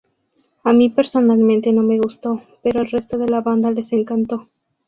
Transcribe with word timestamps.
A 0.63 0.73
mí 0.73 0.89
personalmente 0.89 1.71
no 1.71 1.83
me 1.83 1.99
gustó, 1.99 2.41
pero 2.63 2.79
al 2.79 2.89
resto 2.89 3.19
de 3.19 3.29
la 3.29 3.41
banda 3.41 3.69
les 3.69 3.93
encantó. 3.93 4.47